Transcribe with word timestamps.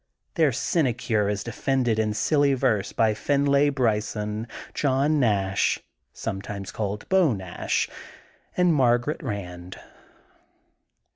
Their 0.33 0.51
sinecure 0.51 1.29
is 1.29 1.43
defended 1.43 1.99
in 1.99 2.15
silly 2.15 2.55
verse 2.55 2.91
by 2.91 3.13
Findlay 3.13 3.69
Bryson, 3.69 4.47
John 4.73 5.19
Nash, 5.19 5.77
sometimes 6.11 6.71
called 6.71 7.07
^^Beau 7.07 7.37
Nash,'' 7.37 7.87
and 8.57 8.73
Mar 8.73 8.97
garet 8.97 9.19
Band. 9.23 9.79